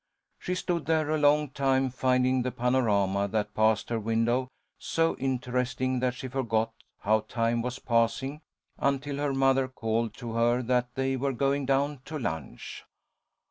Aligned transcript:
She 0.39 0.55
stood 0.55 0.87
there 0.87 1.11
a 1.11 1.17
long 1.19 1.51
time, 1.51 1.91
finding 1.91 2.41
the 2.41 2.51
panorama 2.51 3.27
that 3.27 3.53
passed 3.53 3.91
her 3.91 3.99
window 3.99 4.47
so 4.79 5.15
interesting 5.17 5.99
that 5.99 6.15
she 6.15 6.27
forgot 6.27 6.71
how 7.01 7.19
time 7.19 7.61
was 7.61 7.77
passing, 7.77 8.41
until 8.79 9.17
her 9.17 9.31
mother 9.35 9.67
called 9.67 10.15
to 10.15 10.33
her 10.33 10.63
that 10.63 10.95
they 10.95 11.17
were 11.17 11.33
going 11.33 11.67
down 11.67 12.01
to 12.05 12.17
lunch. 12.17 12.83